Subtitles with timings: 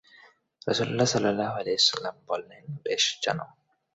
[0.67, 3.49] রাসূলুল্লাহ সাল্লাল্লাহু আলাইহি ওয়াসাল্লাম বললেন, বেশ, জানাও।